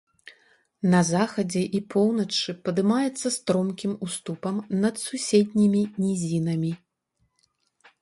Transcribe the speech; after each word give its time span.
На 0.93 1.01
захадзе 1.09 1.61
і 1.79 1.81
поўначы 1.95 2.55
падымаецца 2.71 3.27
стромкім 3.37 3.93
уступам 4.09 4.55
над 4.87 4.95
суседнімі 5.07 5.81
нізінамі. 6.03 6.73